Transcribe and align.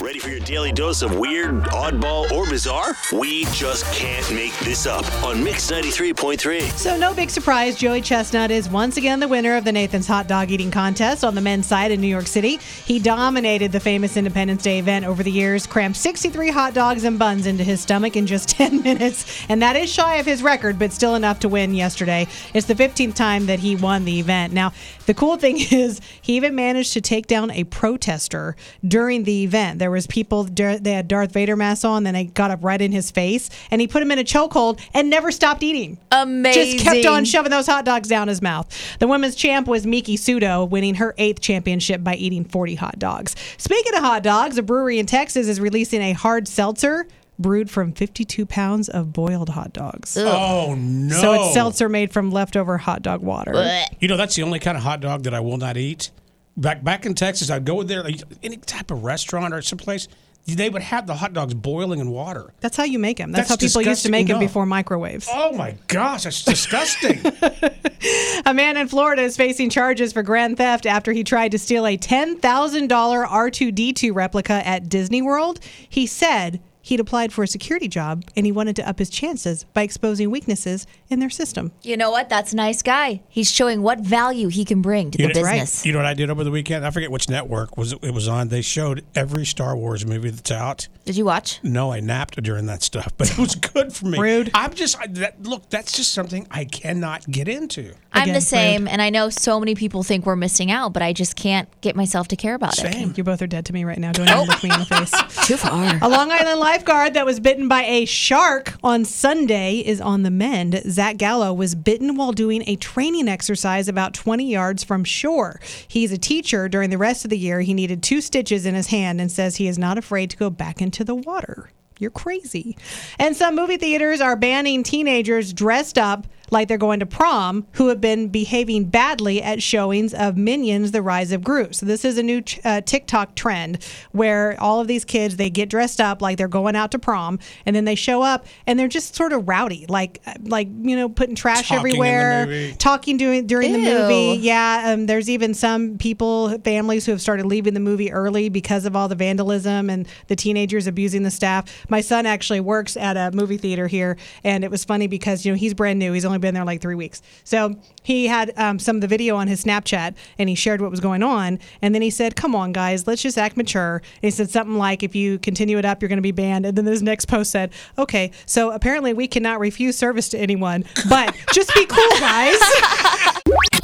Ready 0.00 0.18
for 0.18 0.28
your 0.28 0.40
daily 0.40 0.72
dose 0.72 1.00
of 1.00 1.16
weird, 1.16 1.54
oddball, 1.64 2.30
or 2.30 2.46
bizarre? 2.46 2.94
We 3.14 3.46
just 3.46 3.84
can't 3.94 4.30
make 4.30 4.52
this 4.58 4.84
up 4.84 5.10
on 5.24 5.42
Mix 5.42 5.70
93.3. 5.70 6.70
So, 6.72 6.98
no 6.98 7.14
big 7.14 7.30
surprise, 7.30 7.76
Joey 7.76 8.02
Chestnut 8.02 8.50
is 8.50 8.68
once 8.68 8.98
again 8.98 9.20
the 9.20 9.28
winner 9.28 9.56
of 9.56 9.64
the 9.64 9.72
Nathan's 9.72 10.06
Hot 10.06 10.28
Dog 10.28 10.50
Eating 10.50 10.70
Contest 10.70 11.24
on 11.24 11.34
the 11.34 11.40
men's 11.40 11.66
side 11.66 11.92
in 11.92 12.02
New 12.02 12.08
York 12.08 12.26
City. 12.26 12.58
He 12.84 12.98
dominated 12.98 13.72
the 13.72 13.80
famous 13.80 14.18
Independence 14.18 14.62
Day 14.62 14.78
event 14.80 15.06
over 15.06 15.22
the 15.22 15.30
years, 15.30 15.66
crammed 15.66 15.96
63 15.96 16.50
hot 16.50 16.74
dogs 16.74 17.04
and 17.04 17.18
buns 17.18 17.46
into 17.46 17.64
his 17.64 17.80
stomach 17.80 18.16
in 18.16 18.26
just 18.26 18.48
10 18.56 18.82
minutes, 18.82 19.46
and 19.48 19.62
that 19.62 19.76
is 19.76 19.90
shy 19.90 20.16
of 20.16 20.26
his 20.26 20.42
record, 20.42 20.78
but 20.78 20.92
still 20.92 21.14
enough 21.14 21.40
to 21.40 21.48
win 21.48 21.74
yesterday. 21.74 22.26
It's 22.52 22.66
the 22.66 22.74
15th 22.74 23.14
time 23.14 23.46
that 23.46 23.60
he 23.60 23.76
won 23.76 24.04
the 24.04 24.20
event. 24.20 24.52
Now, 24.52 24.72
the 25.06 25.14
cool 25.14 25.36
thing 25.36 25.58
is, 25.70 26.02
he 26.20 26.36
even 26.36 26.54
managed 26.54 26.92
to 26.92 27.00
take 27.00 27.26
down 27.26 27.50
a 27.50 27.64
protester 27.64 28.56
during 28.86 29.24
the 29.24 29.42
event. 29.42 29.78
There 29.78 29.85
was 29.90 30.06
people, 30.06 30.44
they 30.44 30.92
had 30.92 31.08
Darth 31.08 31.32
Vader 31.32 31.56
masks 31.56 31.84
on, 31.84 32.04
then 32.04 32.14
they 32.14 32.24
got 32.24 32.50
up 32.50 32.62
right 32.62 32.80
in 32.80 32.92
his 32.92 33.10
face, 33.10 33.50
and 33.70 33.80
he 33.80 33.86
put 33.86 34.02
him 34.02 34.10
in 34.10 34.18
a 34.18 34.24
chokehold 34.24 34.80
and 34.94 35.10
never 35.10 35.30
stopped 35.30 35.62
eating. 35.62 35.98
Amazing. 36.12 36.78
Just 36.78 36.84
kept 36.84 37.06
on 37.06 37.24
shoving 37.24 37.50
those 37.50 37.66
hot 37.66 37.84
dogs 37.84 38.08
down 38.08 38.28
his 38.28 38.40
mouth. 38.42 38.66
The 38.98 39.06
women's 39.06 39.34
champ 39.34 39.66
was 39.66 39.86
Miki 39.86 40.16
Sudo, 40.16 40.68
winning 40.68 40.96
her 40.96 41.14
eighth 41.18 41.40
championship 41.40 42.02
by 42.02 42.14
eating 42.14 42.44
40 42.44 42.74
hot 42.76 42.98
dogs. 42.98 43.36
Speaking 43.58 43.94
of 43.94 44.00
hot 44.00 44.22
dogs, 44.22 44.58
a 44.58 44.62
brewery 44.62 44.98
in 44.98 45.06
Texas 45.06 45.48
is 45.48 45.60
releasing 45.60 46.02
a 46.02 46.12
hard 46.12 46.48
seltzer 46.48 47.06
brewed 47.38 47.70
from 47.70 47.92
52 47.92 48.46
pounds 48.46 48.88
of 48.88 49.12
boiled 49.12 49.50
hot 49.50 49.72
dogs. 49.72 50.16
Oh 50.16 50.74
no! 50.74 51.14
So 51.14 51.32
it's 51.34 51.52
seltzer 51.52 51.88
made 51.88 52.10
from 52.10 52.30
leftover 52.30 52.78
hot 52.78 53.02
dog 53.02 53.20
water. 53.20 53.52
You 54.00 54.08
know, 54.08 54.16
that's 54.16 54.36
the 54.36 54.42
only 54.42 54.58
kind 54.58 54.76
of 54.76 54.82
hot 54.82 55.00
dog 55.00 55.24
that 55.24 55.34
I 55.34 55.40
will 55.40 55.58
not 55.58 55.76
eat. 55.76 56.10
Back 56.56 56.82
back 56.82 57.04
in 57.04 57.14
Texas, 57.14 57.50
I'd 57.50 57.64
go 57.64 57.82
there, 57.82 58.02
like, 58.02 58.22
any 58.42 58.56
type 58.56 58.90
of 58.90 59.04
restaurant 59.04 59.52
or 59.52 59.60
someplace. 59.62 60.08
They 60.46 60.70
would 60.70 60.82
have 60.82 61.08
the 61.08 61.14
hot 61.16 61.32
dogs 61.32 61.54
boiling 61.54 61.98
in 61.98 62.08
water. 62.10 62.52
That's 62.60 62.76
how 62.76 62.84
you 62.84 63.00
make 63.00 63.16
them. 63.16 63.32
That's, 63.32 63.48
That's 63.48 63.62
how 63.62 63.66
people 63.80 63.90
used 63.90 64.04
to 64.04 64.12
make 64.12 64.28
them 64.28 64.38
before 64.38 64.64
microwaves. 64.64 65.28
Oh 65.30 65.52
my 65.56 65.76
gosh, 65.88 66.22
that's 66.22 66.44
disgusting! 66.44 67.20
A 68.46 68.54
man 68.54 68.76
in 68.76 68.86
Florida 68.86 69.22
is 69.22 69.36
facing 69.36 69.70
charges 69.70 70.12
for 70.12 70.22
grand 70.22 70.56
theft 70.56 70.86
after 70.86 71.12
he 71.12 71.24
tried 71.24 71.50
to 71.50 71.58
steal 71.58 71.84
a 71.84 71.98
$10,000 71.98 72.40
R2D2 72.40 74.14
replica 74.14 74.64
at 74.66 74.88
Disney 74.88 75.20
World. 75.20 75.58
He 75.88 76.06
said 76.06 76.60
he'd 76.86 77.00
applied 77.00 77.32
for 77.32 77.42
a 77.42 77.48
security 77.48 77.88
job 77.88 78.22
and 78.36 78.46
he 78.46 78.52
wanted 78.52 78.76
to 78.76 78.88
up 78.88 79.00
his 79.00 79.10
chances 79.10 79.64
by 79.74 79.82
exposing 79.82 80.30
weaknesses 80.30 80.86
in 81.08 81.18
their 81.18 81.28
system. 81.30 81.72
You 81.82 81.96
know 81.96 82.12
what? 82.12 82.28
That's 82.28 82.52
a 82.52 82.56
nice 82.56 82.80
guy. 82.80 83.22
He's 83.28 83.50
showing 83.50 83.82
what 83.82 83.98
value 84.00 84.46
he 84.48 84.64
can 84.64 84.82
bring 84.82 85.10
to 85.10 85.18
You 85.20 85.26
the 85.28 85.34
know- 85.34 85.40
business. 85.50 85.84
You 85.84 85.92
know 85.92 85.98
what 85.98 86.06
I 86.06 86.14
did 86.14 86.30
over 86.30 86.44
the 86.44 86.52
weekend? 86.52 86.86
I 86.86 86.90
forget 86.90 87.10
which 87.10 87.28
network 87.28 87.76
was 87.76 87.92
it 87.92 88.14
was 88.14 88.28
on. 88.28 88.48
They 88.48 88.62
showed 88.62 89.04
every 89.16 89.44
Star 89.44 89.76
Wars 89.76 90.06
movie 90.06 90.30
that's 90.30 90.52
out. 90.52 90.86
Did 91.04 91.16
you 91.16 91.24
watch? 91.24 91.58
No, 91.64 91.92
I 91.92 91.98
napped 92.00 92.40
during 92.42 92.66
that 92.66 92.82
stuff, 92.84 93.12
but 93.16 93.30
it 93.32 93.38
was 93.38 93.54
good 93.72 93.92
for 93.92 94.06
me. 94.06 94.18
Rude. 94.18 94.50
I'm 94.54 94.72
just 94.72 94.96
I, 95.00 95.08
that, 95.08 95.42
look. 95.42 95.68
That's 95.70 95.90
just 95.92 96.12
something 96.12 96.46
I 96.52 96.64
cannot 96.66 97.28
get 97.28 97.48
into. 97.48 97.94
I'm 98.12 98.22
Again, 98.22 98.34
the 98.34 98.40
same, 98.40 98.88
and 98.88 99.02
I 99.02 99.10
know 99.10 99.28
so 99.28 99.58
many 99.60 99.74
people 99.74 100.02
think 100.02 100.24
we're 100.24 100.36
missing 100.36 100.70
out, 100.70 100.92
but 100.92 101.02
I 101.02 101.12
just 101.12 101.36
can't 101.36 101.68
get 101.82 101.96
myself 101.96 102.28
to 102.28 102.36
care 102.36 102.54
about 102.54 102.78
it. 102.78 102.92
Same. 102.92 103.12
You 103.16 103.24
both 103.24 103.42
are 103.42 103.46
dead 103.46 103.66
to 103.66 103.72
me 103.72 103.84
right 103.84 103.98
now. 103.98 104.12
Don't 104.12 104.28
even 104.28 104.46
look 104.46 104.62
me 104.62 104.70
in 104.72 104.78
the 104.80 104.86
face. 104.86 105.10
Too 105.46 105.56
far. 105.56 105.98
A 106.00 106.08
Long 106.08 106.30
Island 106.32 106.58
lifeguard 106.76 107.14
that 107.14 107.24
was 107.24 107.40
bitten 107.40 107.68
by 107.68 107.84
a 107.84 108.04
shark 108.04 108.74
on 108.84 109.02
Sunday 109.02 109.78
is 109.78 109.98
on 109.98 110.24
the 110.24 110.30
mend. 110.30 110.82
Zach 110.90 111.16
Gallo 111.16 111.54
was 111.54 111.74
bitten 111.74 112.16
while 112.16 112.32
doing 112.32 112.62
a 112.66 112.76
training 112.76 113.28
exercise 113.28 113.88
about 113.88 114.12
20 114.12 114.46
yards 114.46 114.84
from 114.84 115.02
shore. 115.02 115.58
He's 115.88 116.12
a 116.12 116.18
teacher. 116.18 116.68
During 116.68 116.90
the 116.90 116.98
rest 116.98 117.24
of 117.24 117.30
the 117.30 117.38
year, 117.38 117.62
he 117.62 117.72
needed 117.72 118.02
two 118.02 118.20
stitches 118.20 118.66
in 118.66 118.74
his 118.74 118.88
hand 118.88 119.22
and 119.22 119.32
says 119.32 119.56
he 119.56 119.68
is 119.68 119.78
not 119.78 119.96
afraid 119.96 120.28
to 120.28 120.36
go 120.36 120.50
back 120.50 120.82
into 120.82 121.02
the 121.02 121.14
water. 121.14 121.70
You're 121.98 122.10
crazy. 122.10 122.76
And 123.18 123.34
some 123.34 123.56
movie 123.56 123.78
theaters 123.78 124.20
are 124.20 124.36
banning 124.36 124.82
teenagers 124.82 125.54
dressed 125.54 125.96
up 125.96 126.26
like 126.50 126.68
they're 126.68 126.78
going 126.78 127.00
to 127.00 127.06
prom 127.06 127.66
who 127.72 127.88
have 127.88 128.00
been 128.00 128.28
behaving 128.28 128.84
badly 128.86 129.42
at 129.42 129.62
showings 129.62 130.14
of 130.14 130.36
Minions: 130.36 130.92
The 130.92 131.02
Rise 131.02 131.32
of 131.32 131.42
Gru. 131.42 131.72
So 131.72 131.86
this 131.86 132.04
is 132.04 132.18
a 132.18 132.22
new 132.22 132.42
uh, 132.64 132.80
TikTok 132.80 133.34
trend 133.34 133.84
where 134.12 134.56
all 134.60 134.80
of 134.80 134.88
these 134.88 135.04
kids 135.04 135.36
they 135.36 135.50
get 135.50 135.68
dressed 135.68 136.00
up 136.00 136.22
like 136.22 136.38
they're 136.38 136.48
going 136.48 136.76
out 136.76 136.90
to 136.92 136.98
prom, 136.98 137.38
and 137.64 137.74
then 137.74 137.84
they 137.84 137.94
show 137.94 138.22
up 138.22 138.46
and 138.66 138.78
they're 138.78 138.88
just 138.88 139.14
sort 139.14 139.32
of 139.32 139.48
rowdy, 139.48 139.86
like 139.88 140.20
like 140.42 140.68
you 140.80 140.96
know 140.96 141.08
putting 141.08 141.34
trash 141.34 141.68
Talking 141.68 141.78
everywhere, 141.78 142.72
talking 142.78 143.16
during 143.16 143.46
during 143.46 143.72
the 143.72 143.78
movie. 143.78 144.38
Yeah, 144.40 144.92
um, 144.92 145.06
there's 145.06 145.28
even 145.28 145.54
some 145.54 145.98
people, 145.98 146.58
families 146.58 147.06
who 147.06 147.12
have 147.12 147.20
started 147.20 147.46
leaving 147.46 147.74
the 147.74 147.80
movie 147.80 148.12
early 148.12 148.48
because 148.48 148.84
of 148.84 148.94
all 148.94 149.08
the 149.08 149.14
vandalism 149.14 149.90
and 149.90 150.06
the 150.28 150.36
teenagers 150.36 150.86
abusing 150.86 151.22
the 151.22 151.30
staff. 151.30 151.86
My 151.88 152.00
son 152.00 152.26
actually 152.26 152.60
works 152.60 152.96
at 152.96 153.16
a 153.16 153.34
movie 153.34 153.56
theater 153.56 153.86
here, 153.86 154.16
and 154.44 154.64
it 154.64 154.70
was 154.70 154.84
funny 154.84 155.06
because 155.06 155.44
you 155.44 155.52
know 155.52 155.56
he's 155.56 155.74
brand 155.74 155.98
new. 155.98 156.12
He's 156.12 156.24
only 156.24 156.35
been 156.40 156.54
there 156.54 156.64
like 156.64 156.80
three 156.80 156.94
weeks, 156.94 157.22
so 157.44 157.76
he 158.02 158.26
had 158.26 158.52
um, 158.56 158.78
some 158.78 158.96
of 158.96 159.02
the 159.02 159.08
video 159.08 159.36
on 159.36 159.48
his 159.48 159.64
Snapchat, 159.64 160.14
and 160.38 160.48
he 160.48 160.54
shared 160.54 160.80
what 160.80 160.90
was 160.90 161.00
going 161.00 161.22
on, 161.22 161.58
and 161.82 161.94
then 161.94 162.02
he 162.02 162.10
said, 162.10 162.36
"Come 162.36 162.54
on, 162.54 162.72
guys, 162.72 163.06
let's 163.06 163.22
just 163.22 163.38
act 163.38 163.56
mature." 163.56 163.96
And 163.96 164.22
he 164.22 164.30
said 164.30 164.50
something 164.50 164.76
like, 164.76 165.02
"If 165.02 165.14
you 165.14 165.38
continue 165.38 165.78
it 165.78 165.84
up, 165.84 166.02
you're 166.02 166.08
going 166.08 166.18
to 166.18 166.22
be 166.22 166.32
banned." 166.32 166.66
And 166.66 166.76
then 166.76 166.86
his 166.86 167.02
next 167.02 167.26
post 167.26 167.50
said, 167.50 167.72
"Okay, 167.98 168.30
so 168.46 168.70
apparently 168.70 169.12
we 169.12 169.28
cannot 169.28 169.60
refuse 169.60 169.96
service 169.96 170.28
to 170.30 170.38
anyone, 170.38 170.84
but 171.08 171.34
just 171.52 171.74
be 171.74 171.86
cool, 171.86 172.20
guys." 172.20 172.58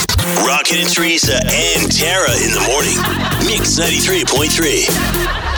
Rocket 0.47 0.77
and 0.77 0.89
Teresa 0.89 1.35
and 1.35 1.91
Tara 1.91 2.31
in 2.31 2.53
the 2.53 2.61
morning. 2.69 2.97
Mix 3.49 3.79
93.3. 3.79 5.52